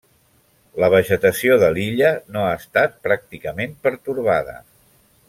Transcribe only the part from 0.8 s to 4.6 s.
La vegetació de l'illa no ha estat pràcticament pertorbada.